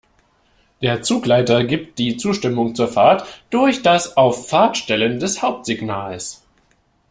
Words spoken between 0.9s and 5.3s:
Zugleiter gibt die Zustimmung zur Fahrt durch das auf Fahrt stellen